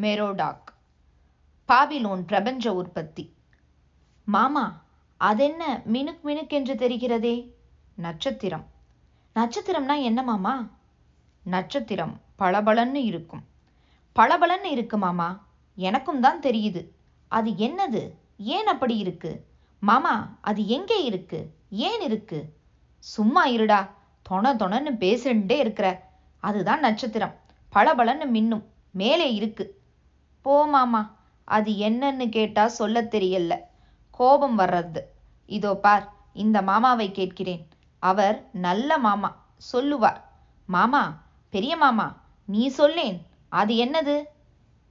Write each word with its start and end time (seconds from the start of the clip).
Merodach. 0.00 0.64
Babylon 1.68 2.22
பிரபஞ்ச 2.22 2.74
உற்பத்தி. 2.74 3.34
மாமா 4.24 4.82
அதென்ன 5.16 5.82
மினுக் 5.84 6.20
மினுக் 6.22 6.50
என்று 6.50 6.74
தெரிகிறதே? 6.74 7.50
நட்சத்திரம். 7.94 8.66
நட்சத்திரம்னா 9.34 10.02
என்ன 10.02 10.22
மாமா? 10.22 10.68
நட்சத்திரம் 11.42 12.20
பளபளன்னு 12.38 12.94
இருக்கும். 12.94 13.44
பளபளன்னு 14.16 14.64
இருக்கு 14.64 14.98
மாமா. 14.98 15.46
எனக்கும் 15.74 16.20
தான் 16.20 16.40
தெரியுது. 16.40 16.88
அது 17.28 17.50
என்னது? 17.50 18.10
ஏன் 18.38 18.66
அப்படி 18.66 18.96
இருக்கு? 18.96 19.46
மாமா 19.78 20.38
அது 20.40 20.66
எங்கே 20.66 21.04
இருக்கு? 21.04 21.54
ஏன் 21.70 22.00
இருக்கு? 22.00 22.56
சும்மா 22.98 23.46
இருடா. 23.46 23.90
தொண 24.22 24.54
தொணன்னு 24.54 24.96
பேசிண்டே 24.96 25.58
இருக்கிற. 25.58 26.10
அதுதான் 26.38 26.80
நட்சத்திரம். 26.80 27.34
பளபளன்னு 27.74 28.26
மின்னும். 28.26 28.64
மேலே 28.90 29.34
இருக்கு. 29.34 29.84
போ 30.46 30.66
மாமா 30.66 31.16
அது 31.44 31.72
என்னன்னு 31.72 32.28
கேட்டா 32.28 32.66
சொல்லத் 32.66 33.14
தெரியல. 33.14 33.52
கோபம் 34.10 34.58
வர்றது. 34.58 35.00
இதோ 35.46 35.74
பார் 35.74 36.12
இந்த 36.32 36.62
மாமாவை 36.62 37.10
கேட்கிறேன். 37.10 37.68
அவர் 37.98 38.48
நல்ல 38.52 38.98
மாமா 38.98 39.30
சொல்லுவார். 39.56 40.20
மாமா 40.66 41.24
பெரிய 41.50 41.76
மாமா 41.76 42.06
நீ 42.44 42.68
சொல்லேன் 42.68 43.26
அது 43.48 43.74
என்னது? 43.74 44.24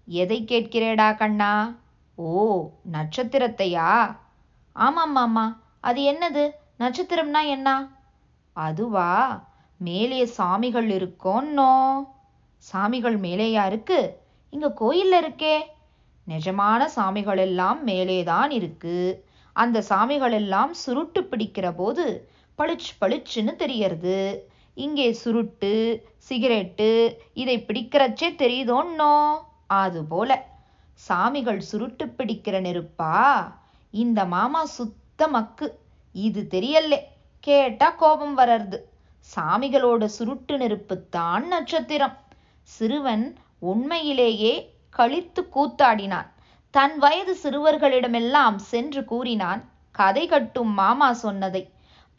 எதை 0.07 0.45
கேட்கிறேடா 0.45 1.15
கண்ணா? 1.15 1.77
ஓ 2.15 2.71
நட்சத்திரத்தையா? 2.91 4.17
ஆமாம் 4.73 5.11
மாமா 5.11 5.61
அது 5.79 6.01
என்னது? 6.01 6.51
நட்சத்திரம்னா 6.79 7.45
என்ன? 7.47 7.89
அதுவா? 8.53 9.45
மேலே 9.77 10.25
சாமிகள் 10.25 10.89
இருக்கோன்னோ? 10.89 11.71
சாமிகள் 12.57 13.19
மேலேயா 13.19 13.65
இருக்கு? 13.65 14.24
இங்க 14.55 14.67
கோயில்ல 14.67 15.23
இருக்கே. 15.23 15.55
நிஜமான 16.27 16.87
சாமிகள் 16.95 17.37
எல்லாம் 17.37 17.87
மேலேதான் 17.87 18.51
இருக்கு. 18.51 19.25
அந்த 19.53 19.83
சாமிகள் 19.89 20.31
எல்லாம் 20.31 20.73
சுருட்டு 20.73 21.21
பிடிக்கிற 21.21 21.73
போது 21.75 22.29
பளிச்சு 22.57 22.91
பளிச்சுன்னு 23.01 23.55
தெரியறது. 23.55 24.49
இங்கே 24.73 25.11
சுருட்டு 25.11 25.71
சிகரெட்டு 26.29 27.13
இதை 27.33 27.63
பிடிக்கிறச்சே 27.67 28.29
தெரியுதோன்னோ? 28.35 29.37
அது 29.67 30.05
போல. 30.05 30.45
சாமிகள் 31.09 31.57
சுருட்டு 31.57 32.05
பிடிக்கிற 32.05 32.61
நெருப்பா? 32.61 33.51
இந்த 33.91 34.25
மாமா 34.25 34.65
சுத்த 34.65 35.27
மக்கு. 35.27 35.79
இது 36.13 36.47
தெரியல்லே. 36.49 36.99
கேட்டா 37.39 37.89
கோபம் 37.89 38.37
வர்றது. 38.37 38.77
சாமிகளோட 39.35 40.05
சுருட்டு 40.05 40.57
நெருப்புத்தான் 40.57 41.43
நட்சத்திரம். 41.43 42.17
சிறுவன் 42.61 43.35
உண்மையிலேயே 43.61 44.53
கழித்து 44.89 45.41
கூத்தாடினான். 45.55 46.29
தன் 46.73 46.97
வயது 46.97 47.33
சிறுவர்களிடமெல்லாம் 47.43 48.55
சென்று 48.55 49.05
கூறினான் 49.05 49.61
கதை 49.95 50.27
கட்டும் 50.27 50.73
மாமா 50.73 51.13
சொன்னதை. 51.13 51.63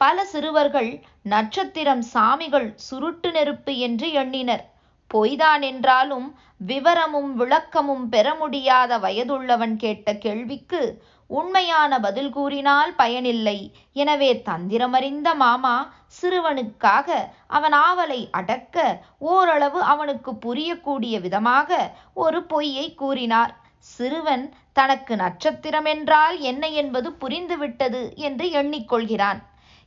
பல 0.01 0.25
சிறுவர்கள் 0.25 0.91
நட்சத்திரம் 1.23 2.03
சாமிகள் 2.13 2.73
சுருட்டு 2.75 3.31
நெருப்பு 3.31 3.77
என்று 3.77 4.11
எண்ணினர். 4.11 4.63
பொய்தான் 5.11 5.61
என்றாலும் 5.61 6.27
விவரமும் 6.67 7.31
விளக்கமும் 7.33 8.09
பெற 8.09 8.27
முடியாத 8.35 8.97
வயதுள்ளவன் 8.97 9.75
கேட்ட 9.75 10.15
கேள்விக்கு 10.15 10.81
உண்மையான 11.29 11.99
பதில் 11.99 12.29
கூறினால் 12.29 12.91
பயனில்லை. 12.95 13.57
எனவே 13.93 14.29
தந்திரமறிந்த 14.49 15.35
மாமா 15.35 15.75
சிறுவனுக்காக 16.17 17.07
அவன் 17.47 17.75
ஆவலை 17.87 18.19
அடக்க 18.31 18.85
ஓரளவு 19.31 19.81
அவனுக்கு 19.81 20.33
புரியக்கூடிய 20.45 21.15
விதமாக 21.21 21.79
ஒரு 22.13 22.43
பொய்யை 22.43 22.87
கூறினார். 22.93 23.53
சிறுவன் 23.79 24.45
தனக்கு 24.73 25.13
நட்சத்திரம் 25.15 25.85
என்றால் 25.85 26.39
என்ன 26.39 26.67
என்பது 26.81 27.09
புரிந்துவிட்டது 27.21 28.01
என்று 28.15 28.47
எண்ணிக்கொள்கிறான். 28.51 29.39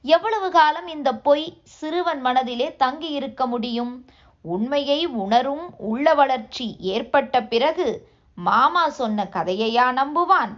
எவ்வளவு 0.05 0.49
காலம் 0.51 0.87
இந்த 0.87 1.11
பொய் 1.27 1.47
சிறுவன் 1.79 2.21
மனதிலே 2.21 2.69
தங்கியிருக்க 2.77 3.47
முடியும்? 3.47 3.93
உண்மையை 4.45 5.01
உணரும் 5.07 5.67
உள்ள 5.91 6.15
வளர்ச்சி 6.15 6.67
ஏற்பட்ட 6.95 7.43
பிறகு 7.43 7.89
மாமா 8.39 8.85
சொன்ன 8.89 9.27
கதையையா 9.33 9.87
நம்புவான்? 9.93 10.53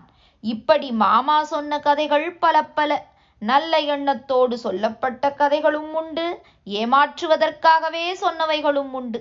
இப்படி 0.45 0.91
மாமா 0.93 1.45
சொன்ன 1.45 1.79
கதைகள் 1.81 2.39
பல 2.39 2.65
பல. 2.65 2.93
நல்ல 3.43 3.79
எண்ணத்தோடு 3.95 4.59
சொல்லப்பட்ட 4.59 5.31
கதைகளும் 5.33 5.95
உண்டு. 5.95 6.25
ஏமாற்றுவதற்காகவே 6.67 8.05
சொன்னவைகளும் 8.21 8.91
உண்டு. 8.91 9.21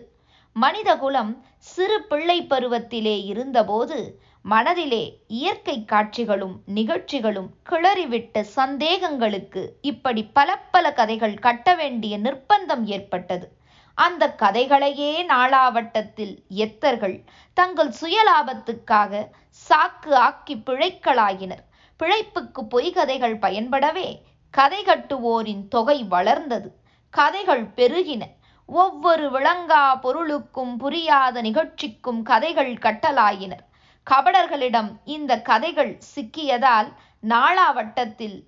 மனிதகுலம் 0.55 1.31
சிறு 1.57 1.97
பிள்ளை 2.03 2.41
பருவத்திலே 2.49 3.15
இருந்தபோது 3.25 3.97
மனதிலே 4.45 5.03
இயற்கை 5.27 5.85
காட்சிகளும் 5.85 6.55
நிகழ்ச்சிகளும் 6.75 7.49
கிளறிவிட்ட 7.69 8.45
சந்தேகங்களுக்கு 8.55 9.63
இப்படி 9.81 10.23
பல 10.37 10.57
பல 10.71 10.93
கதைகள் 10.93 11.37
கட்ட 11.39 11.75
வேண்டிய 11.75 12.17
நிர்பந்தம் 12.19 12.85
ஏற்பட்டது. 12.95 13.47
அந்த 13.95 14.35
கதைகளையே 14.37 15.25
நாளாவட்டத்தில் 15.25 16.43
எத்தர்கள் 16.47 17.23
தங்கள் 17.53 17.93
சுயலாபத்துக்காக 18.01 19.29
சாக்கு 19.69 20.13
ஆக்கி 20.13 20.55
பிழைக்கலாயினர். 20.55 21.63
பிழைப்புக்கு 21.99 22.61
பொய்கதைகள் 22.69 23.37
பயன்படவே 23.39 24.21
கதை 24.49 24.83
கட்டுவோரின் 24.83 25.67
தொகை 25.67 26.03
வளர்ந்தது. 26.03 26.75
கதைகள் 27.09 27.63
பெருகின. 27.63 28.21
ஒவ்வொரு 28.65 29.31
விளங்கா 29.31 29.99
பொருளுக்கும் 29.99 30.77
புரியாத 30.77 31.41
நிகழ்ச்சிக்கும் 31.41 32.21
கதைகள் 32.21 32.73
கட்டலாயினர். 32.73 33.65
கபடர்களிடம் 34.11 34.91
இந்த 35.05 35.41
கதைகள் 35.41 35.97
சிக்கியதால் 36.15 36.93
நாளாவட்டத்தில் 37.27 38.47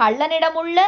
கள்ளனிடமுள்ள 0.00 0.80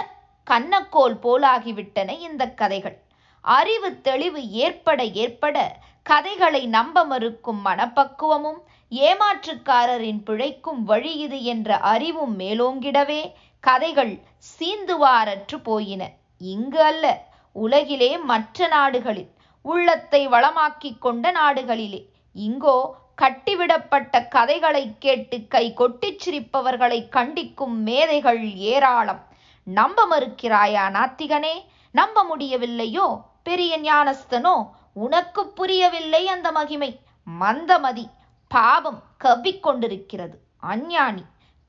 கன்னக்கோல் 0.50 1.16
போலாகிவிட்டன 1.22 2.19
இந்த 2.20 2.50
கதைகள். 2.50 2.99
அறிவு 3.40 4.00
தெளிவு 4.00 4.50
ஏற்பட 4.50 5.04
ஏற்பட 5.04 5.76
கதைகளை 6.02 6.66
நம்ப 6.66 7.04
மறுக்கும் 7.04 7.64
மனப்பக்குவமும் 7.64 8.60
ஏமாற்றுக்காரரின் 8.90 10.22
பிழைக்கும் 10.24 10.82
வழி 10.82 11.14
இது 11.14 11.42
என்ற 11.42 11.76
அறிவும் 11.76 12.38
மேலோங்கிடவே 12.38 13.32
கதைகள் 13.60 14.18
சீந்துவாரற்று 14.58 15.56
போயின. 15.62 16.10
இங்கு 16.38 16.82
அல்ல 16.82 17.28
உலகிலே 17.52 18.18
மற்ற 18.18 18.66
நாடுகளில் 18.66 19.30
உள்ளத்தை 19.62 20.28
வளமாக்கிக் 20.28 20.98
கொண்ட 20.98 21.32
நாடுகளிலே. 21.32 22.06
இங்கோ 22.36 22.90
கட்டிவிடப்பட்ட 23.14 24.28
கதைகளை 24.28 24.96
கேட்டு 24.98 25.46
கை 25.46 25.74
கொட்டிச் 25.74 26.28
சிரிப்பவர்களை 26.28 27.08
கண்டிக்கும் 27.10 27.76
மேதைகள் 27.88 28.50
ஏராளம். 28.54 29.22
நம்ப 29.64 30.06
மறுக்கிறாயா 30.10 30.84
நாத்திகனே? 30.90 31.54
நம்ப 31.90 32.24
முடியவில்லையோ? 32.24 33.28
பெரிய 33.42 33.78
ஞானஸ்தனோ 33.80 34.54
உனக்கு 34.92 35.48
புரியவில்லை 35.48 36.28
அந்த 36.28 36.52
மகிமை. 36.52 37.00
மந்தமதி 37.40 38.06
பாவம் 38.48 39.02
கவ்விக்கொண்டிருக்கிறது. 39.24 40.36
அஞ்ஞானி 40.60 41.24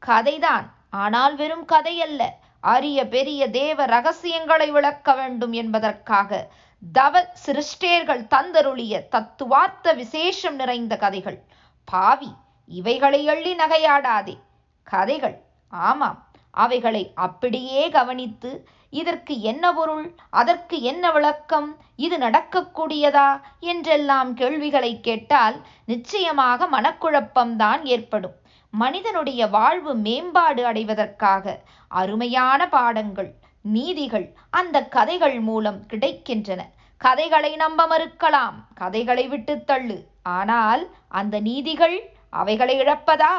கதைதான். 0.06 0.68
ஆனால் 0.90 1.36
வெறும் 1.36 1.68
கதையல்ல. 1.68 2.24
அரிய 2.62 3.08
பெரிய 3.08 3.50
தேவ 3.50 3.86
ரகசியங்களை 3.86 4.72
விளக்க 4.72 5.14
வேண்டும் 5.14 5.54
என்பதற்காக 5.54 6.52
தவ 6.92 7.34
சிருஷ்டேர்கள் 7.46 8.28
தந்தருளிய 8.28 9.08
தத்துவார்த்த 9.08 9.94
விசேஷம் 9.94 10.56
நிறைந்த 10.56 10.98
கதைகள். 10.98 11.40
பாவி 11.84 12.34
இவைகளை 12.68 13.24
எள்ளி 13.24 13.56
நகையாடாதே. 13.56 14.36
கதைகள் 14.84 15.38
ஆமாம் 15.70 16.20
அவைகளை 16.52 17.12
அப்படியே 17.16 17.90
கவனித்து 17.90 18.68
இதற்கு 18.92 19.42
என்ன 19.42 19.74
பொருள்? 19.74 20.16
அதற்கு 20.30 20.82
என்ன 20.82 21.12
விளக்கம்? 21.12 21.78
இது 21.96 22.18
நடக்கக்கூடியதா? 22.18 23.42
என்றெல்லாம் 23.60 24.34
கேள்விகளை 24.34 25.00
கேட்டால் 25.00 25.62
நிச்சயமாக 25.86 26.66
மனக்குழப்பம்தான் 26.66 27.84
ஏற்படும். 27.84 28.34
மனிதனுடைய 28.72 29.48
வாழ்வு 29.48 29.96
மேம்பாடு 29.96 30.66
அடைவதற்காக 30.66 31.60
அருமையான 31.88 32.70
பாடங்கள் 32.70 33.34
நீதிகள் 33.62 34.34
அந்த 34.50 34.84
கதைகள் 34.84 35.40
மூலம் 35.40 35.84
கிடைக்கின்றன. 35.88 36.60
கதைகளை 36.98 37.56
நம்ப 37.56 37.88
மறுக்கலாம். 37.88 38.54
கதைகளை 38.74 39.28
விட்டு 39.28 39.64
தள்ளு. 39.64 40.04
ஆனால் 40.24 40.90
அந்த 41.08 41.40
நீதிகள் 41.40 42.10
அவைகளை 42.30 42.80
இழப்பதா? 42.80 43.34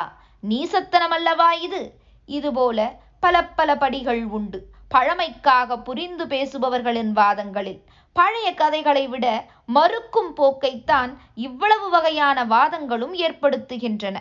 நீசத்தனமல்லவா 0.49 1.53
இது? 1.61 2.01
இதுபோல 2.27 3.01
பல 3.21 3.45
பல 3.45 3.77
படிகள் 3.77 4.25
உண்டு. 4.25 4.72
பழமைக்காக 4.95 5.79
புரிந்து 5.79 6.25
பேசுபவர்களின் 6.25 7.13
வாதங்களில். 7.13 7.81
பழைய 8.17 8.55
கதைகளை 8.55 9.09
விட 9.09 9.27
மறுக்கும் 9.67 10.35
போக்கைத்தான் 10.37 11.13
இவ்வளவு 11.35 11.91
வகையான 11.91 12.45
வாதங்களும் 12.45 13.15
ஏற்படுத்துகின்றன. 13.27 14.17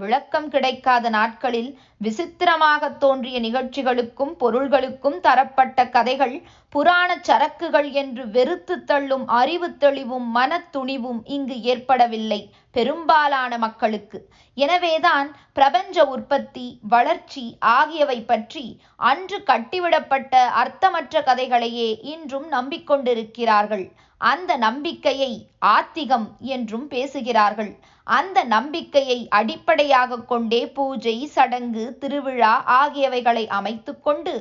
விளக்கம் 0.00 0.48
கிடைக்காத 0.48 1.10
நாட்களில் 1.16 1.70
விசித்திரமாக 2.04 2.90
தோன்றிய 3.02 3.36
நிகழ்ச்சிகளுக்கும் 3.40 4.32
பொருள்களுக்கும் 4.42 5.18
தரப்பட்ட 5.20 5.88
கதைகள் 5.96 6.34
புராண 6.74 7.10
சரக்குகள் 7.28 7.88
என்று 7.92 8.24
வெறுத்து 8.36 8.76
தள்ளும் 8.90 9.24
அறிவு 9.40 9.68
தெளிவும் 9.76 10.28
மனத்துணிவும் 10.36 11.20
இங்கு 11.36 11.56
ஏற்படவில்லை 11.72 12.40
பெரும்பாலான 12.76 13.52
மக்களுக்கு. 13.58 14.18
எனவேதான் 14.56 15.28
பிரபஞ்ச 15.52 16.04
உற்பத்தி 16.14 16.66
வளர்ச்சி 16.94 17.44
ஆகியவை 17.78 18.18
பற்றி 18.22 18.64
அன்று 19.10 19.40
கட்டிவிடப்பட்ட 19.50 20.34
அர்த்தமற்ற 20.62 21.22
கதைகளையே 21.22 21.90
இன்றும் 22.14 22.48
நம்பிக்கொண்டிருக்கிறார்கள். 22.52 23.86
அந்த 24.20 24.52
நம்பிக்கையை 24.66 25.32
ஆத்திகம் 25.68 26.26
என்றும் 26.54 26.86
பேசுகிறார்கள். 26.88 27.72
அந்த 28.18 28.38
நம்பிக்கையை 28.44 29.18
அடிப்படையாக 29.28 30.18
கொண்டே 30.22 30.62
பூஜை 30.68 31.16
சடங்கு 31.26 31.84
திருவிழா 31.98 32.54
ஆகியவைகளை 32.80 33.44
அமைத்து 33.58 33.92
கொண்டு 34.00 34.34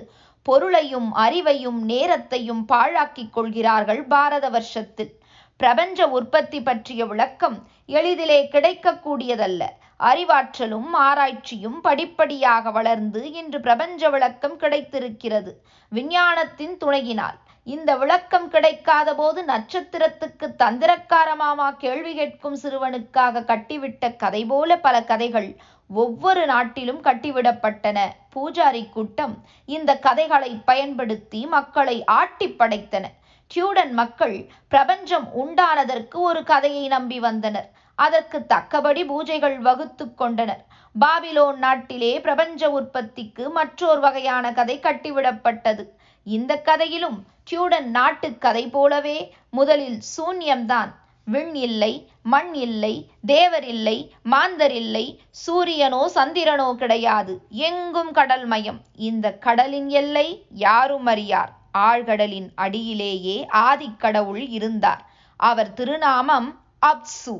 பொருளையும் 0.45 1.09
அறிவையும் 1.15 1.79
நேரத்தையும் 1.91 2.63
பாழாக்கிக் 2.71 3.33
கொள்கிறார்கள் 3.33 4.01
பாரத 4.03 4.45
வருஷத்தில். 4.49 5.11
பிரபஞ்ச 5.59 6.07
உற்பத்தி 6.09 6.59
பற்றிய 6.61 7.05
விளக்கம் 7.05 7.57
எளிதிலே 7.89 8.39
கிடைக்கக்கூடியதல்ல. 8.51 9.63
அறிவாற்றலும் 9.99 10.89
ஆராய்ச்சியும் 11.07 11.79
படிப்படியாக 11.81 12.71
வளர்ந்து 12.71 13.21
இன்று 13.31 13.59
பிரபஞ்ச 13.59 14.09
விளக்கம் 14.09 14.57
கிடைத்திருக்கிறது. 14.57 15.51
விஞ்ஞானத்தின் 15.91 16.75
துணையினால். 16.77 17.39
இந்த 17.73 17.91
விளக்கம் 18.01 18.47
கிடைக்காத 18.53 19.09
போது 19.15 19.39
நட்சத்திரத்துக்கு 19.43 20.45
தந்திரக்கார 20.61 21.29
மாமா 21.35 21.67
கேள்வி 21.83 22.13
கேட்கும் 22.19 22.57
சிறுவனுக்காக 22.61 23.43
கட்டிவிட்ட 23.51 24.15
கதை 24.15 24.41
போல 24.51 24.77
பல 24.85 24.95
கதைகள் 25.11 25.49
ஒவ்வொரு 25.89 26.43
நாட்டிலும் 26.45 27.01
கட்டிவிடப்பட்டன. 27.03 27.99
பூஜாரி 28.35 28.83
கூட்டம் 28.89 29.35
இந்த 29.77 29.91
கதைகளை 30.07 30.51
பயன்படுத்தி 30.65 31.41
மக்களை 31.55 31.97
ஆட்டி 32.19 32.47
படைத்தன. 32.59 33.05
டியூடன் 33.51 33.93
மக்கள் 34.01 34.37
பிரபஞ்சம் 34.67 35.27
உண்டானதற்கு 35.41 36.17
ஒரு 36.29 36.43
கதையை 36.43 36.87
நம்பி 36.87 37.19
வந்தனர். 37.27 37.69
அதற்கு 37.99 38.39
தக்கபடி 38.45 39.03
பூஜைகள் 39.11 39.57
வகுத்து 39.67 40.05
கொண்டனர். 40.21 40.61
பாபிலோன் 40.95 41.59
நாட்டிலே 41.65 42.13
பிரபஞ்ச 42.27 42.69
உற்பத்திக்கு 42.79 43.45
மற்றொரு 43.59 44.01
வகையான 44.07 44.51
கதை 44.59 44.77
கட்டிவிடப்பட்டது. 44.83 45.85
இந்த 46.27 46.53
கதையிலும் 46.69 47.17
டியூடன் 47.49 47.89
நாட்டு 47.89 48.37
கதை 48.37 48.67
போலவே 48.67 49.35
முதலில் 49.51 50.01
சூன்யம்தான். 50.17 50.91
விண் 51.25 51.55
இல்லை 51.55 52.09
மண் 52.23 52.53
இல்லை 52.53 53.09
தேவர் 53.25 53.63
இல்லை 53.63 54.13
மாந்தர் 54.23 54.71
இல்லை 54.71 55.21
சூரியனோ 55.47 56.05
சந்திரனோ 56.15 56.75
கிடையாது. 56.75 57.41
எங்கும் 57.49 58.11
கடல் 58.11 58.45
மயம். 58.45 58.81
இந்த 58.95 59.33
கடலின் 59.33 59.89
எல்லை 59.89 60.45
யாரும் 60.49 61.05
அறியார். 61.05 61.53
ஆழ்கடலின் 61.77 62.49
அடியிலேயே 62.55 63.47
ஆதிக்கடவுள் 63.53 64.49
இருந்தார். 64.49 65.05
அவர் 65.37 65.73
திருநாமம் 65.73 66.61
அப்சு. 66.85 67.37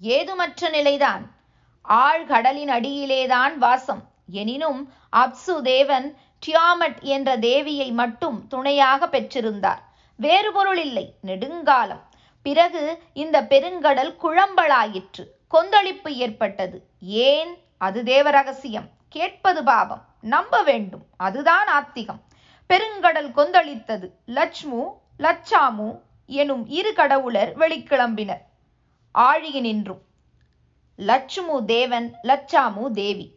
ஏதுமற்ற 0.00 0.68
நிலைதான்? 0.70 1.30
ஆழ்கடலின் 1.88 2.70
அடியிலேதான் 2.70 3.56
வாசம். 3.56 4.02
எனினும் 4.26 4.92
அப்சு 5.16 5.60
தேவன் 5.62 6.16
டியாமட் 6.46 7.00
என்ற 7.00 7.36
தேவியை 7.36 7.92
மட்டும் 7.92 8.46
துணையாக 8.46 9.06
பெற்றிருந்தார். 9.06 9.78
வேறு 10.16 10.52
பொருள் 10.52 10.80
இல்லை. 10.80 11.14
நெடுங்காலம். 11.20 12.02
பிறகு 12.42 13.02
இந்த 13.12 13.42
பெருங்கடல் 13.42 14.16
குழம்பலாயிற்று. 14.22 15.26
கொந்தளிப்பு 15.48 16.14
ஏற்பட்டது. 16.14 16.88
ஏன்? 17.00 17.58
அது 17.78 18.02
தேவ 18.02 18.30
ரகசியம். 18.30 18.88
கேட்பது 19.08 19.64
பாவம். 19.64 20.04
நம்ப 20.20 20.62
வேண்டும். 20.62 21.06
அதுதான் 21.16 21.66
ஆத்திகம். 21.66 22.22
பெருங்கடல் 22.68 23.32
கொந்தளித்தது. 23.32 24.10
லட்சுமு 24.26 24.82
லட்சாமு 25.18 26.00
எனும் 26.26 26.66
இரு 26.66 26.92
கடவுளர் 26.92 27.56
வெளிக்கிளம்பினர். 27.58 28.40
ஆழியினின்றும் 29.18 30.00
லட்சுமு 30.98 31.64
தேவன் 31.64 32.14
லட்சாமு 32.22 32.90
தேவி. 32.90 33.34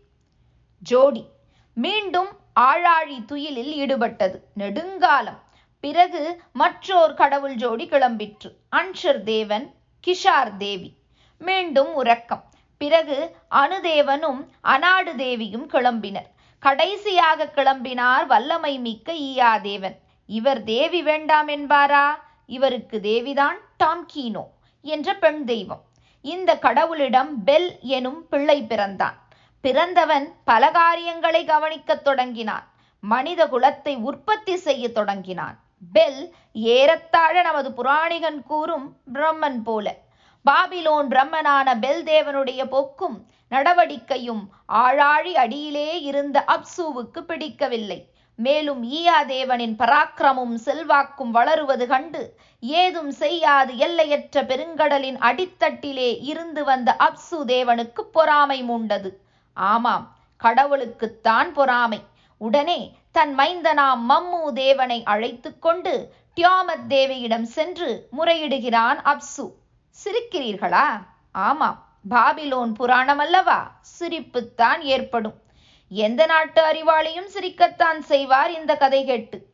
ஜோடி. 0.79 1.25
மீண்டும் 1.73 2.27
ஆழாழி 2.59 3.25
துயிலில் 3.25 3.73
ஈடுபட்டது. 3.73 4.39
நெடுங்காலம். 4.53 5.41
பிறகு 5.79 6.41
மற்றோர் 6.53 7.13
கடவுள் 7.13 7.55
ஜோடி 7.55 7.87
கிளம்பிற்று. 7.87 8.53
அன்ஷர் 8.75 9.23
தேவன் 9.23 9.73
கிஷார் 10.07 10.57
தேவி. 10.57 10.93
மீண்டும் 11.39 11.93
உறக்கம். 11.93 12.43
பிறகு 12.77 13.35
அனுதேவனும் 13.51 14.47
அனாடு 14.61 15.15
தேவியும் 15.15 15.69
கிளம்பினர். 15.69 16.29
கடைசியாக 16.59 17.51
கிளம்பினார் 17.55 18.25
வல்லமை 18.25 18.79
மிக்க 18.79 19.13
ஈயாதேவன். 19.13 19.95
இவர் 20.25 20.63
தேவி 20.63 21.01
வேண்டாம் 21.01 21.47
என்பாரா? 21.47 22.15
இவருக்கு 22.47 22.99
தேவிதான் 23.03 23.57
டாம்கீனோ 23.83 24.43
என்ற 24.81 25.13
பெண் 25.13 25.45
தெய்வம். 25.45 25.83
இந்த 26.21 26.55
கடவுளிடம் 26.55 27.29
பெல் 27.45 27.77
எனும் 27.81 28.27
பிள்ளை 28.27 28.61
பிறந்தான். 28.61 29.26
பிறந்தவன் 29.63 30.25
பல 30.43 30.71
காரியங்களை 30.71 31.45
கவனிக்கத் 31.45 32.03
தொடங்கினான். 32.03 32.65
மனித 33.03 33.47
குலத்தை 33.47 33.93
உற்பத்தி 34.01 34.55
செய்ய 34.57 34.91
தொடங்கினான். 34.91 35.57
பெல் 35.93 36.21
ஏறத்தாழ 36.51 37.41
நமது 37.41 37.73
புராணிகன் 37.73 38.43
கூறும் 38.43 38.87
பிரம்மன் 39.13 39.59
போல. 39.63 39.95
பாபிலோன் 40.45 41.07
பிரம்மனான 41.13 41.79
பெல் 41.79 42.03
தேவனுடைய 42.03 42.61
போக்கும் 42.65 43.17
நடவடிக்கையும் 43.51 44.43
ஆழாழி 44.65 45.33
அடியிலே 45.33 46.01
இருந்த 46.01 46.43
அப்சூவுக்கு 46.47 47.21
பிடிக்கவில்லை. 47.21 47.99
மேலும் 48.39 48.81
ஈயா 48.83 49.19
தேவனின் 49.27 49.75
பராக்கிரமும் 49.77 50.55
செல்வாக்கும் 50.65 51.31
வளருவது 51.31 51.87
கண்டு 51.87 52.21
ஏதும் 52.59 53.11
செய்யாது 53.11 53.77
எல்லையற்ற 53.77 54.43
பெருங்கடலின் 54.43 55.17
அடித்தட்டிலே 55.29 56.11
இருந்து 56.21 56.63
வந்த 56.63 56.95
அப்சு 56.99 57.37
தேவனுக்கு 57.45 58.01
பொறாமை 58.11 58.59
மூண்டது. 58.63 59.11
ஆமாம் 59.57 60.15
கடவுளுக்குத்தான் 60.43 61.53
பொறாமை. 61.53 62.01
உடனே 62.37 62.95
தன் 63.11 63.37
மைந்தனாம் 63.37 64.01
மம்மு 64.09 64.53
தேவனை 64.53 65.03
அழைத்து 65.03 65.59
கொண்டு 65.59 66.13
டியாமத் 66.35 66.85
தேவியிடம் 66.89 67.41
சென்று 67.41 68.07
முறையிடுகிறான் 68.17 68.99
அப்சு. 69.05 69.51
சிரிக்கிறீர்களா? 70.03 70.85
ஆமாம் 71.31 71.85
பாபிலோன் 72.09 72.73
புராணம் 72.73 73.17
அல்லவா? 73.17 73.71
சிரிப்புத்தான் 73.99 74.81
ஏற்படும். 74.81 75.41
எந்த 75.89 76.25
நாட்டு 76.25 76.61
அறிவாளியும் 76.61 77.25
சிரிக்கத்தான் 77.25 78.01
செய்வார் 78.01 78.51
இந்த 78.51 78.75
கதை 78.75 79.05
கேட்டு. 79.05 79.45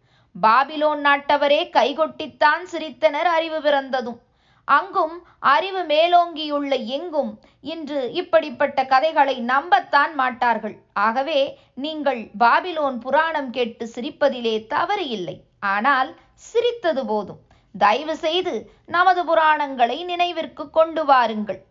பாபிலோன் 0.42 1.04
நாட்டவரே 1.04 1.70
கைகொட்டித்தான் 1.70 2.68
சிரித்தனர் 2.72 3.32
அறிவு 3.38 3.62
பிறந்ததும். 3.62 4.22
அங்கும் 4.68 5.16
அறிவு 5.40 5.82
மேலோங்கியுள்ள 5.84 6.74
எங்கும் 6.98 7.32
இன்று 7.62 8.12
இப்படிப்பட்ட 8.12 8.86
கதைகளை 8.86 9.36
நம்பத்தான் 9.42 10.14
மாட்டார்கள். 10.14 10.76
ஆகவே 10.94 11.40
நீங்கள் 11.76 12.22
பாபிலோன் 12.40 12.98
புராணம் 12.98 13.50
கேட்டு 13.50 13.86
சிரிப்பதிலே 13.96 14.56
தவறு 14.68 15.08
இல்லை. 15.08 15.36
ஆனால் 15.60 16.12
சிரித்தது 16.34 17.06
போதும். 17.06 17.42
தயவு 17.76 18.16
செய்து 18.16 18.54
நமது 18.86 19.22
புராணங்களை 19.26 20.04
நினைவிற்கு 20.04 20.70
கொண்டு 20.70 21.04
வாருங்கள். 21.06 21.62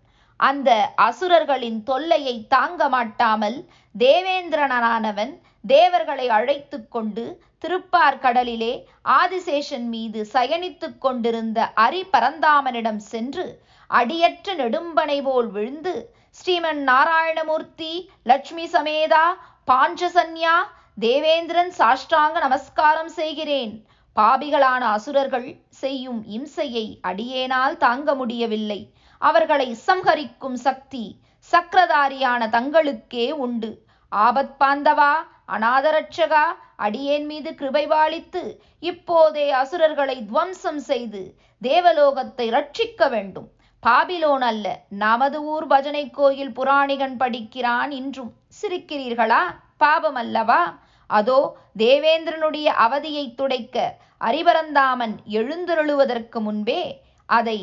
அந்த 0.41 0.71
அசுரர்களின் 0.97 1.83
தொல்லையை 1.83 2.37
தாங்க 2.47 2.89
மாட்டாமல் 2.89 3.59
தேவேந்திரனானவன் 3.99 5.33
தேவர்களை 5.67 6.29
அழைத்து 6.29 6.89
கொண்டு 6.89 7.25
திருப்பார் 7.65 8.19
கடலிலே 8.19 8.73
ஆதிசேஷன் 9.05 9.87
மீது 9.89 10.29
சயனித்துக் 10.33 10.99
கொண்டிருந்த 10.99 11.73
அரி 11.77 12.03
பரந்தாமனிடம் 12.13 13.01
சென்று 13.13 13.63
அடியற்ற 13.87 14.55
நெடும்பனை 14.55 15.23
போல் 15.23 15.51
விழுந்து 15.51 15.95
ஸ்ரீமன் 16.37 16.83
நாராயணமூர்த்தி 16.91 17.93
லட்சுமி 18.23 18.67
சமேதா 18.67 19.25
பாஞ்சசன்யா 19.71 20.57
தேவேந்திரன் 21.01 21.73
சாஷ்டாங்க 21.79 22.39
நமஸ்காரம் 22.41 23.09
செய்கிறேன். 23.09 23.87
பாபிகளான 24.17 24.83
அசுரர்கள் 24.97 25.47
செய்யும் 25.69 26.25
இம்சையை 26.31 26.87
அடியேனால் 27.03 27.77
தாங்க 27.77 28.15
முடியவில்லை. 28.15 28.81
அவர்களை 29.19 29.77
சம்ஹரிக்கும் 29.87 30.59
சக்தி 30.67 31.05
சக்கரதாரியான 31.53 32.49
தங்களுக்கே 32.49 33.31
உண்டு. 33.31 33.71
ஆபத் 34.13 34.57
பாந்தவா 34.61 35.13
அநாதரட்சகா 35.49 36.45
அடியேன் 36.77 37.27
மீது 37.27 37.55
கிருபை 37.55 37.87
வாழித்து 37.87 38.43
இப்போதே 38.81 39.51
அசுரர்களை 39.51 40.17
துவம்சம் 40.25 40.83
செய்து 40.91 41.23
தேவலோகத்தை 41.63 42.47
ரட்சிக்க 42.51 43.09
வேண்டும். 43.11 43.49
பாபிலோன் 43.83 44.45
அல்ல 44.51 44.67
நமது 44.89 45.39
ஊர் 45.45 45.67
பஜனை 45.67 46.11
கோயில் 46.11 46.53
புராணிகன் 46.53 47.17
படிக்கிறான் 47.17 47.91
இன்றும். 47.91 48.33
சிரிக்கிறீர்களா? 48.63 49.43
பாபம் 49.77 50.15
அல்லவா? 50.15 50.63
அதோ 51.07 51.57
தேவேந்திரனுடைய 51.79 52.69
அவதியை 52.87 53.35
துடைக்க 53.35 53.77
அரிபரந்தாமன் 54.21 55.15
எழுந்தருளுவதற்கு 55.29 56.41
முன்பே 56.41 56.83
அதை 57.29 57.59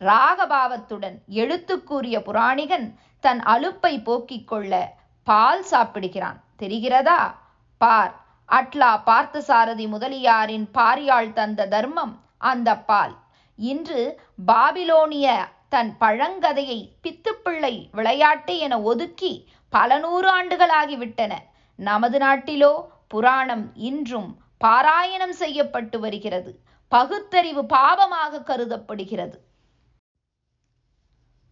ராகபாவத்துடன் 0.00 1.16
எழுத்து 1.26 1.84
கூறிய 1.84 2.22
புராணிகன் 2.22 2.86
தன் 3.24 3.40
அலுப்பை 3.46 4.02
போக்கிக் 4.04 4.48
கொள்ள 4.48 4.72
பால் 5.28 5.62
சாப்பிடுகிறான். 5.70 6.38
தெரிகிறதா? 6.58 7.20
பார். 7.80 8.12
அட்லா 8.48 8.90
பார்த்தசாரதி 9.06 9.86
முதலியாரின் 9.88 10.66
பாரியாள் 10.74 11.32
தந்த 11.32 11.66
தர்மம் 11.66 12.14
அந்த 12.38 12.76
பால். 12.90 13.14
இன்று 13.58 14.02
பாபிலோனிய 14.46 15.26
தன் 15.68 15.90
பழங்கதையை 16.00 16.78
பித்துப்பிள்ளை 17.02 17.74
விளையாட்டு 17.92 18.54
என 18.58 18.80
ஒதுக்கி 18.80 19.32
பல 19.68 19.98
நூறு 19.98 20.28
ஆண்டுகளாகிவிட்டன 20.36 21.32
நமது 21.78 22.18
நாட்டிலோ 22.18 22.72
புராணம் 23.08 23.66
இன்றும் 23.88 24.30
பாராயணம் 24.64 25.36
செய்யப்பட்டு 25.42 26.00
வருகிறது. 26.00 26.52
பகுத்தறிவு 26.92 27.64
பாவமாக 27.74 28.42
கருதப்படுகிறது. 28.42 29.36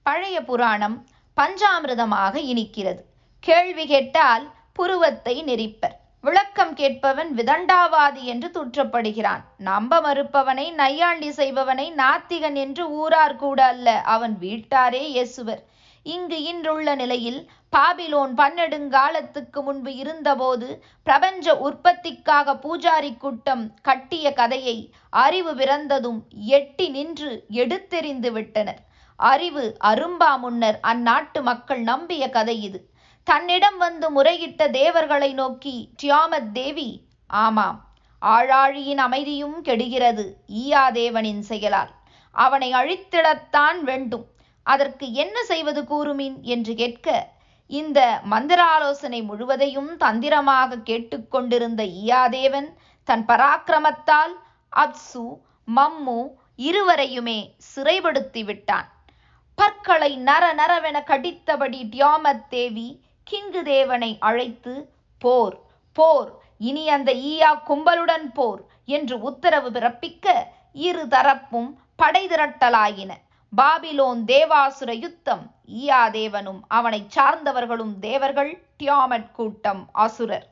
பழைய 0.06 0.38
புராணம் 0.44 0.96
பஞ்சாமிரதமாக 1.36 2.34
இனிக்கிறது. 2.52 3.02
கேள்வி 3.46 3.84
கேட்டால் 3.90 4.44
புருவத்தை 4.76 5.34
நெரிப்பர். 5.48 5.92
விளக்கம் 6.26 6.72
கேட்பவன் 6.78 7.28
விதண்டாவாதி 7.38 8.22
என்று 8.32 8.48
தூற்றப்படுகிறான். 8.56 9.42
நம்ப 9.68 10.00
மறுப்பவனை 10.06 10.64
நையாண்டி 10.80 11.28
செய்பவனை 11.38 11.86
நாத்திகன் 12.00 12.56
என்று 12.62 12.84
ஊரார் 13.00 13.36
கூட 13.42 13.58
அல்ல 13.72 13.94
அவன் 14.14 14.34
வீட்டாரே 14.44 15.02
இயேசுவர். 15.16 15.62
இங்கு 16.06 16.38
இன்றுள்ள 16.50 16.88
நிலையில் 17.02 17.38
பாபிலோன் 17.76 18.34
பன்னெடுங்காலத்துக்கு 18.40 19.62
முன்பு 19.68 19.92
இருந்தபோது 20.02 20.68
பிரபஞ்ச 21.06 21.56
உற்பத்திக்காக 21.68 22.56
பூஜாரி 22.66 23.12
கூட்டம் 23.24 23.64
கட்டிய 23.88 24.32
கதையை 24.40 24.76
அறிவு 25.24 25.54
பிறந்ததும் 25.54 26.20
எட்டி 26.58 26.88
நின்று 26.98 27.32
எடுத்தெறிந்து 27.62 28.32
விட்டனர். 28.38 28.82
அறிவு 29.18 29.64
அரும்பா 29.92 30.32
முன்னர் 30.44 30.78
அந்நாட்டு 30.92 31.40
மக்கள் 31.50 31.82
நம்பிய 31.92 32.24
கதை 32.36 32.58
இது. 32.68 32.78
தன்னிடம் 33.26 33.78
வந்து 33.78 34.06
முறையிட்ட 34.10 34.70
தேவர்களை 34.70 35.32
நோக்கி 35.32 35.90
டியாமத் 36.02 36.52
தேவி 36.52 36.88
ஆமாம் 37.30 37.78
ஆழாழியின் 38.22 38.96
அமைதியும் 38.96 39.56
கெடுகிறது 39.62 40.24
ஈயாதேவனின் 40.48 41.40
செயலால். 41.40 41.90
அவனை 42.36 42.72
அழித்திடத்தான் 42.72 43.78
வேண்டும். 43.80 44.26
அதற்கு 44.66 45.12
என்ன 45.12 45.44
செய்வது 45.44 45.82
கூறுமின்? 45.82 46.40
என்று 46.40 46.74
கேட்க 46.74 47.08
இந்த 47.70 48.20
மந்திராலோசனை 48.30 49.22
முழுவதையும் 49.22 49.96
தந்திரமாக 49.96 50.78
கேட்டுக்கொண்டிருந்த 50.78 51.84
ஈயாதேவன் 51.84 52.68
தன் 53.08 53.24
பராக்கிரமத்தால் 53.28 54.34
அப்சு 54.76 55.24
மம்மு 55.68 56.18
இருவரையுமே 56.58 57.38
சிறைப்படுத்தி 57.74 58.44
விட்டான். 58.44 58.88
பற்களை 59.54 60.16
நர 60.16 60.54
நரவென 60.54 60.98
கடித்தபடி 61.04 61.82
டியாமத் 61.90 62.46
தேவி 62.48 62.88
கிங்கு 63.26 63.62
தேவனை 63.62 64.16
அழைத்து 64.20 64.74
போர் 65.18 65.56
போர் 65.92 66.30
இனி 66.58 66.88
அந்த 66.88 67.10
ஈயா 67.12 67.50
கும்பலுடன் 67.68 68.26
போர் 68.32 68.60
என்று 68.84 69.16
உத்தரவு 69.20 69.70
பிறப்பிக்க 69.70 70.34
இரு 70.72 71.04
தரப்பும் 71.08 71.70
படை 71.96 72.22
திரட்டலாயின. 72.28 73.12
பாபிலோன் 73.52 74.20
தேவாசுர 74.26 74.90
யுத்தம் 75.04 75.44
ஈயா 75.80 76.02
தேவனும் 76.10 76.60
அவனை 76.68 77.00
சார்ந்தவர்களும் 77.16 77.94
தேவர்கள் 77.98 78.52
டியாமட் 78.78 79.30
கூட்டம் 79.32 79.82
அசுரர். 79.92 80.46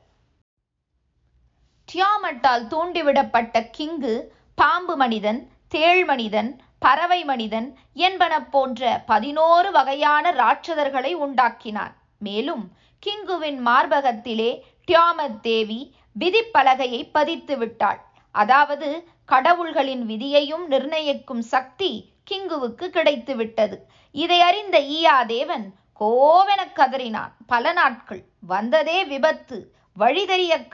டியாமட்டால் 1.89 2.65
தூண்டிவிடப்பட்ட 2.67 3.61
கிங்கு 3.77 4.15
பாம்பு 4.55 4.95
மனிதன் 4.95 5.41
தேள் 5.67 6.05
மனிதன் 6.05 6.49
பறவை 6.79 7.23
மனிதன் 7.23 7.67
என்பன 8.07 8.33
போன்ற 8.53 9.03
பதினோரு 9.05 9.71
வகையான 9.71 10.31
ராட்சதர்களை 10.31 11.13
உண்டாக்கினான். 11.25 11.93
மேலும் 12.27 12.63
கிங்குவின் 13.03 13.59
மார்பகத்திலே 13.67 14.51
டியாமத் 14.87 15.39
தேவி 15.41 15.81
விதிப்பலகையை 16.19 17.01
பதித்து 17.11 17.57
விட்டாள். 17.57 18.01
அதாவது 18.35 18.89
கடவுள்களின் 19.31 20.03
விதியையும் 20.05 20.65
நிர்ணயிக்கும் 20.67 21.43
சக்தி 21.53 21.91
கிங்குவுக்கு 22.31 22.85
கிடைத்து 22.87 23.35
விட்டது. 23.35 23.77
இதை 24.15 24.39
அறிந்த 24.41 24.77
ஈயாதேவன் 24.97 25.65
கோவென 25.99 26.61
கதறினான். 26.75 27.33
பல 27.47 27.71
நாட்கள் 27.71 28.23
வந்ததே 28.47 28.99
விபத்து 29.05 29.57
வழி 29.97 30.23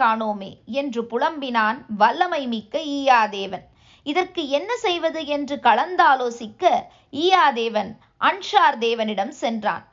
காணோமே 0.02 0.52
என்று 0.66 1.02
புலம்பினான் 1.04 1.80
வல்லமை 1.98 2.44
மிக்க 2.48 2.80
ஈயாதேவன். 2.98 3.66
இதற்கு 4.06 4.44
என்ன 4.50 4.72
செய்வது 4.78 5.22
என்று 5.36 5.56
கலந்தாலோசிக்க 5.64 6.64
ஈயாதேவன் 7.14 7.92
அன்ஷார் 8.22 8.78
தேவனிடம் 8.78 9.34
சென்றான். 9.42 9.84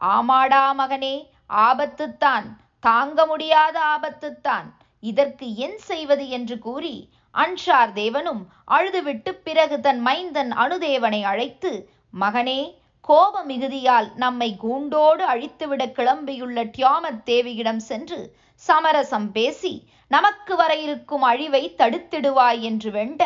ஆமாடா 0.00 0.74
மகனே 0.78 1.30
ஆபத்துத்தான். 1.48 2.46
தாங்க 2.80 3.26
முடியாத 3.26 3.80
ஆபத்துத்தான். 3.94 4.68
இதற்கு 5.00 5.56
என் 5.56 5.78
செய்வது 5.78 6.28
என்று 6.28 6.58
கூறி 6.58 7.12
அன்ஷார் 7.34 7.92
தேவனும் 7.92 8.40
அழுதுவிட்டு 8.68 9.32
பிறகு 9.44 9.80
தன் 9.80 10.00
மைந்தன் 10.00 10.52
அனுதேவனை 10.52 11.22
அழைத்து 11.22 11.90
மகனே 12.20 12.60
கோப 13.00 13.44
மிகுதியால் 13.44 14.14
நம்மை 14.14 14.56
கூண்டோடு 14.56 15.24
அழித்துவிட 15.24 15.86
கிளம்பியுள்ள 15.86 16.64
டியாமத் 16.76 17.22
தேவியிடம் 17.24 17.82
சென்று 17.90 18.36
சமரசம் 18.54 19.32
பேசி 19.32 19.88
நமக்கு 20.08 20.56
வர 20.56 20.76
இருக்கும் 20.76 21.22
அழிவை 21.22 21.74
தடுத்திடுவாய் 21.78 22.60
என்று 22.60 22.90
வெண்ட 22.90 23.22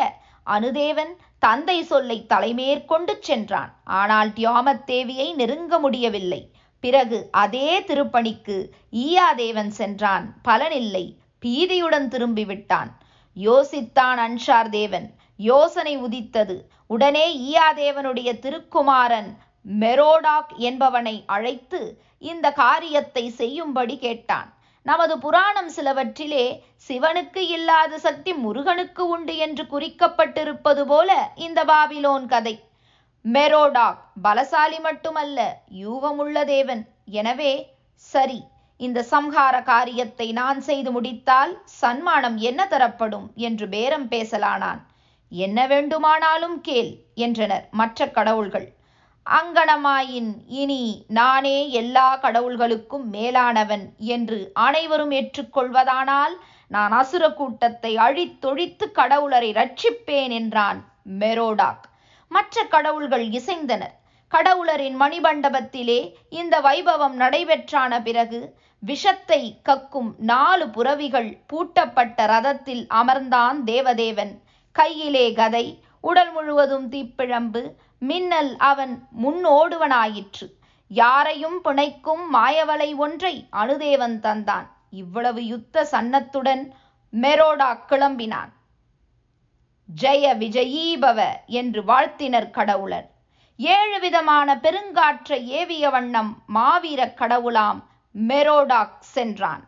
அனுதேவன் 0.47 1.13
தந்தை 1.39 1.83
சொல்லை 1.83 2.25
தலைமேற்கொண்டு 2.29 3.13
சென்றான். 3.19 3.71
ஆனால் 3.83 4.29
டியாமத் 4.29 4.85
தேவியை 4.87 5.35
நெருங்க 5.35 5.79
முடியவில்லை. 5.79 6.51
பிறகு 6.85 7.27
அதே 7.31 7.79
திருப்பணிக்கு 7.79 8.65
ஈயாதேவன் 8.91 9.67
சென்றான். 9.67 10.33
பலனில்லை. 10.47 11.05
பீதியுடன் 11.45 12.07
திரும்பிவிட்டான். 12.07 12.89
யோசித்தான் 13.35 14.19
அன்ஷார் 14.25 14.69
தேவன். 14.69 15.07
யோசனை 15.37 15.97
உதித்தது. 15.97 16.69
உடனே 16.87 17.25
ஈயாதேவனுடைய 17.45 18.39
திருக்குமாரன் 18.39 19.37
மெரோடாக் 19.79 20.51
என்பவனை 20.59 21.23
அழைத்து 21.25 22.01
இந்த 22.19 22.51
காரியத்தை 22.51 23.29
செய்யும்படி 23.29 23.97
கேட்டான். 23.97 24.53
நமது 24.83 25.19
புராணம் 25.19 25.71
சிலவற்றிலே 25.75 26.45
சிவனுக்கு 26.87 27.37
இல்லாத 27.37 27.97
சக்தி 27.97 28.33
முருகனுக்கு 28.33 29.07
உண்டு 29.07 29.35
என்று 29.37 29.63
குறிக்கப்பட்டிருப்பது 29.63 30.85
போல 30.85 31.31
இந்த 31.35 31.65
பாபிலோன் 31.65 32.25
கதை. 32.25 32.64
மெரோடாக் 33.25 34.01
பலசாலி 34.23 34.79
மட்டுமல்ல 34.79 35.39
யூகமுள்ள 35.83 36.37
தேவன். 36.45 36.81
எனவே 37.11 37.53
சரி 38.11 38.39
இந்த 38.79 39.05
சம்ஹார 39.11 39.55
காரியத்தை 39.63 40.27
நான் 40.31 40.59
செய்து 40.61 40.89
முடித்தால் 40.91 41.53
சன்மானம் 41.81 42.37
என்ன 42.49 42.61
தரப்படும்? 42.67 43.27
என்று 43.47 43.65
பேரம் 43.67 44.07
பேசலானான். 44.09 44.81
என்ன 45.31 45.59
வேண்டுமானாலும் 45.67 46.57
கேள் 46.61 46.91
என்றனர் 47.25 47.65
மற்ற 47.71 48.07
கடவுள்கள். 48.09 48.67
அங்கனமாயின் 49.25 50.31
இனி 50.61 50.83
நானே 51.19 51.57
எல்லா 51.81 52.07
கடவுள்களுக்கும் 52.17 53.05
மேலானவன் 53.15 53.85
என்று 54.15 54.39
அனைவரும் 54.67 55.11
ஏற்றுக்கொள்வதானால் 55.11 56.35
நான் 56.71 56.91
அசுர 56.91 57.23
கூட்டத்தை 57.31 57.91
அழித்தொழித்து 57.97 58.85
கடவுளரை 58.91 59.51
ரட்சிப்பேன் 59.53 60.33
என்றான் 60.39 60.79
மெரோடாக். 61.19 61.83
மற்ற 62.27 62.63
கடவுள்கள் 62.65 63.25
இசைந்தனர். 63.27 63.95
கடவுளரின் 64.31 64.97
மணிமண்டபத்திலே 64.99 65.99
இந்த 66.29 66.61
வைபவம் 66.61 67.15
நடைபெற்றான 67.15 68.01
பிறகு 68.01 68.39
விஷத்தை 68.79 69.41
கக்கும் 69.63 70.09
நாலு 70.17 70.69
புறவிகள் 70.69 71.29
பூட்டப்பட்ட 71.53 72.25
ரதத்தில் 72.25 72.83
அமர்ந்தான் 72.93 73.59
தேவதேவன். 73.65 74.33
கையிலே 74.71 75.33
கதை 75.33 75.65
உடல் 76.01 76.31
முழுவதும் 76.31 76.91
தீப்பிழம்பு 76.91 77.61
மின்னல் 77.99 78.55
அவன் 78.57 79.07
முன்னோடுவனாயிற்று 79.23 80.47
யாரையும் 80.87 81.63
பிணைக்கும் 81.63 82.23
மாயவலை 82.33 82.95
ஒன்றை 82.95 83.47
அனுதேவன் 83.51 84.17
தந்தான். 84.19 84.67
இவ்வளவு 84.89 85.45
யுத்த 85.45 85.87
சன்னத்துடன் 85.91 86.63
மெரோடா 87.13 87.69
கிளம்பினான். 87.89 88.51
ஜெய 89.89 90.25
விஜயீபவ 90.37 91.31
என்று 91.45 91.83
வாழ்த்தினர் 91.83 92.49
கடவுளர். 92.49 93.11
ஏழு 93.57 93.99
விதமான 93.99 94.55
பெருங்காற்றை 94.55 95.45
ஏவிய 95.45 95.89
வண்ணம் 95.89 96.43
மாவீர 96.55 97.13
கடவுளாம் 97.13 97.83
மெரோடாக் 98.27 98.97
சென்றான். 98.99 99.63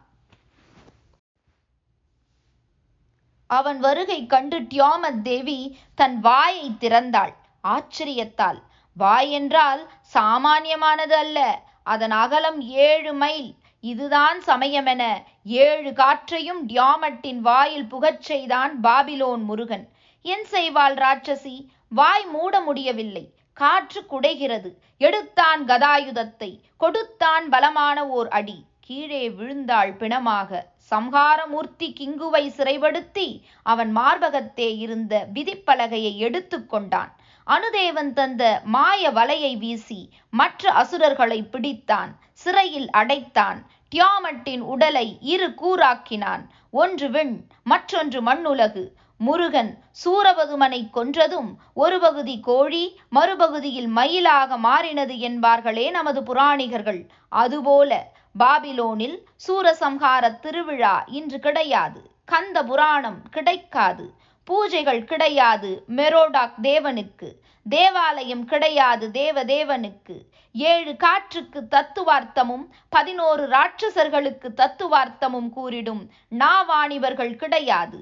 அவன் 3.47 3.79
வருகை 3.79 4.25
கண்டு 4.25 4.59
டியாமத் 4.59 5.21
தேவி 5.21 5.79
தன் 5.95 6.19
வாயை 6.19 6.71
திறந்தாள். 6.79 7.33
ஆச்சரியத்தால் 7.63 8.61
வாய் 8.93 9.31
என்றால் 9.31 9.91
சாமானியமானது 10.13 11.15
அல்ல. 11.23 11.61
அதன் 11.83 12.11
அகலம் 12.11 12.61
ஏழு 12.61 13.13
மைல். 13.13 13.55
இதுதான் 13.79 14.39
சமயமென 14.39 15.03
ஏழு 15.43 15.93
காற்றையும் 15.93 16.67
டியாமட்டின் 16.67 17.39
வாயில் 17.39 17.89
புகச் 17.89 18.21
செய்தான் 18.21 18.81
பாபிலோன் 18.81 19.43
முருகன். 19.43 19.95
என் 20.21 20.45
செய்வாள் 20.51 20.95
ராட்சசி 20.95 21.67
வாய் 21.89 22.25
மூட 22.25 22.61
முடியவில்லை. 22.61 23.33
காற்று 23.53 24.05
குடைகிறது. 24.09 24.73
எடுத்தான் 24.97 25.65
கதாயுதத்தை. 25.65 26.59
கொடுத்தான் 26.77 27.49
பலமான 27.49 28.07
ஓர் 28.07 28.27
அடி. 28.27 28.65
கீழே 28.79 29.29
விழுந்தாள் 29.29 29.97
பிணமாக. 29.97 30.63
சம்ஹாரமூர்த்தி 30.91 31.93
கிங்குவை 31.99 32.51
சிறைப்படுத்தி 32.57 33.41
அவன் 33.63 33.95
மார்பகத்தே 33.97 34.77
இருந்த 34.77 35.27
விதிப்பலகையை 35.33 36.15
எடுத்து 36.15 36.65
கொண்டான். 36.65 37.15
அனுதேவன் 37.47 38.13
தந்த 38.13 38.61
மாய 38.63 39.11
வலையை 39.11 39.57
வீசி 39.57 40.09
மற்ற 40.29 40.71
அசுரர்களை 40.71 41.47
பிடித்தான். 41.51 42.11
சிறையில் 42.33 42.89
அடைத்தான். 42.89 43.65
டியாமட்டின் 43.95 44.59
உடலை 44.59 45.17
இரு 45.21 45.49
கூறாக்கினான். 45.49 46.47
ஒன்று 46.71 47.09
விண் 47.09 47.47
மற்றொன்று 47.63 48.21
மண்ணுலகு. 48.21 48.87
முருகன் 49.17 49.83
சூரபதுமனை 50.03 50.81
கொன்றதும் 50.93 51.49
ஒரு 51.73 51.99
பகுதி 51.99 52.39
கோழி 52.39 52.99
மறுபகுதியில் 53.15 53.87
மயிலாக 53.87 54.57
மாறினது 54.57 55.15
என்பார்களே 55.27 55.89
நமது 55.89 56.21
புராணிகர்கள். 56.21 57.01
அதுபோல 57.29 58.11
பாபிலோனில் 58.39 59.17
சூரசம்ஹார 59.47 60.39
திருவிழா 60.39 61.03
இன்று 61.07 61.39
கிடையாது. 61.39 62.11
கந்த 62.25 62.63
புராணம் 62.63 63.29
கிடைக்காது. 63.29 64.13
பூஜைகள் 64.47 65.03
கிடையாது 65.03 65.83
மெரோடாக் 65.95 66.57
தேவனுக்கு. 66.61 67.29
தேவாலயம் 67.69 68.45
கிடையாது 68.45 69.09
தேவதேவனுக்கு. 69.13 70.17
ஏழு 70.51 70.95
காற்றுக்கு 70.95 71.61
தத்துவார்த்தமும் 71.71 72.65
பதினோரு 72.89 73.47
ராட்சசர்களுக்கு 73.47 74.49
தத்துவார்த்தமும் 74.55 75.49
கூறிடும் 75.55 76.03
நாவாணிவர்கள் 76.39 77.35
கிடையாது. 77.35 77.99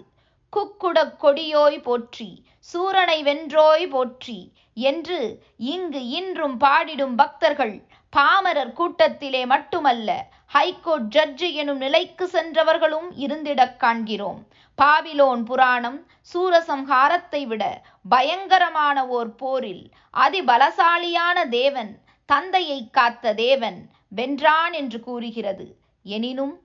குக்குடக் 0.56 1.18
கொடியோய் 1.22 1.80
போற்றி 1.82 2.30
சூரனை 2.74 3.18
வென்றோய் 3.24 3.88
போற்றி 3.88 4.40
என்று 4.88 5.20
இங்கு 5.58 6.02
இன்றும் 6.10 6.58
பாடிடும் 6.60 7.16
பக்தர்கள் 7.16 7.76
பாமரர் 8.14 8.74
கூட்டத்திலே 8.74 9.46
மட்டுமல்ல 9.46 10.10
ஹைகோர்ட் 10.54 11.08
ஜட்ஜு 11.16 11.48
எனும் 11.54 11.78
நிலைக்கு 11.78 12.26
சென்றவர்களும் 12.28 13.08
இருந்திடக் 13.18 13.78
காண்கிறோம். 13.78 14.40
பாபிலோன் 14.78 15.44
புராணம் 15.44 15.98
சூரசம்ஹாரத்தை 16.34 17.42
விட 17.44 17.64
பயங்கரமான 18.10 19.08
ஓர் 19.08 19.32
போரில் 19.36 19.84
அதிபலசாலியான 20.18 21.48
தேவன் 21.50 21.92
தந்தையை 22.30 22.80
காத்த 22.92 23.34
தேவன் 23.34 23.80
வென்றான் 24.16 24.74
என்று 24.74 25.00
கூறுகிறது. 25.00 25.68
எனினும் 26.06 26.56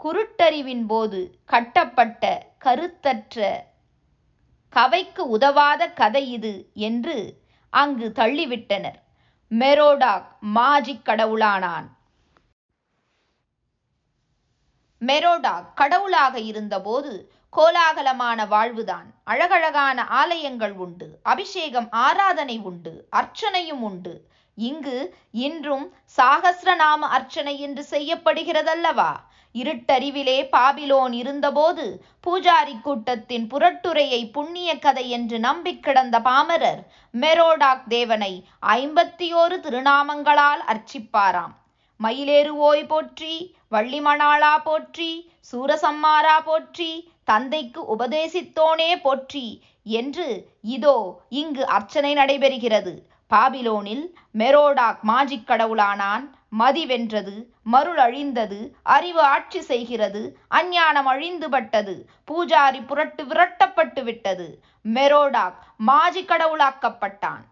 குருட்டறிவின் 0.00 0.86
போது 0.86 1.20
கட்டப்பட்ட 1.44 2.24
கருத்தற்ற 2.66 3.56
கவைக்கு 4.76 5.18
உதவாத 5.18 5.90
கதை 5.90 6.32
இது 6.32 6.70
என்று 6.74 7.42
அங்கு 7.70 8.12
தள்ளிவிட்டனர். 8.14 8.98
மெரோடாக் 9.50 10.26
மாஜிக் 10.54 11.02
கடவுளானான். 11.04 11.88
மெரோடாக் 15.00 15.74
கடவுளாக 15.74 16.38
இருந்தபோது 16.38 17.32
கோலாகலமான 17.56 18.48
வாழ்வுதான். 18.48 19.14
அழகழகான 19.24 20.06
ஆலயங்கள் 20.06 20.72
உண்டு. 20.72 21.20
அபிஷேகம் 21.22 21.90
ஆராதனை 21.90 22.58
உண்டு. 22.58 23.08
அர்ச்சனையும் 23.16 23.80
உண்டு. 23.80 24.30
இங்கு 24.58 24.98
இன்றும் 25.46 25.86
சாகசிரநாம 26.16 27.08
அர்ச்சனை 27.16 27.54
என்று 27.60 27.82
செய்யப்படுகிறதல்லவா? 27.90 29.10
இருட்டறிவிலே 29.54 30.38
பாபிலோன் 30.52 31.12
இருந்தபோது 31.12 31.84
பூஜாரி 32.26 32.74
கூட்டத்தின் 32.80 33.46
புரட்டுரையை 33.52 34.20
புண்ணிய 34.30 34.70
கதை 34.78 35.04
என்று 35.10 35.38
நம்பிக் 35.38 35.82
கிடந்த 35.82 36.16
பாமரர் 36.20 36.82
மெரோடாக் 37.14 37.86
தேவனை 37.88 38.32
ஐம்பத்தி 38.76 39.28
ஓரு 39.42 39.58
திருநாமங்களால் 39.60 40.62
அர்ச்சிப்பாராம். 40.72 41.54
மயிலேறுவோய் 42.00 42.84
போற்றி 42.86 43.34
வள்ளிமணாளா 43.74 44.54
போற்றி 44.64 45.10
சூரசம்மாரா 45.52 46.36
போற்றி 46.44 46.90
தந்தைக்கு 47.24 47.80
உபதேசித்தோனே 47.94 48.90
போற்றி 49.02 49.46
என்று 49.82 50.28
இதோ 50.76 50.96
இங்கு 51.28 51.64
அர்ச்சனை 51.66 52.12
நடைபெறுகிறது. 52.14 52.94
பாபிலோனில் 53.34 54.04
மெரோடாக் 54.38 55.00
மாஜிக் 55.08 55.48
கடவுளானான். 55.48 56.24
மதி 56.60 56.86
வென்றது 56.86 57.34
மருள் 57.62 57.98
அழிந்தது 57.98 58.58
அறிவு 58.82 59.20
ஆட்சி 59.20 59.60
செய்கிறது 59.60 60.22
அஞ்ஞானம் 60.58 61.08
அழிந்துபட்டது 61.12 61.94
பூஜாரி 62.28 62.80
புரட்டு 62.86 63.24
விரட்டப்பட்டு 63.24 64.02
விட்டது 64.02 64.46
மெரோடாக் 64.94 65.58
மாஜி 65.76 66.24
கடவுளாக்கப்பட்டான். 66.24 67.44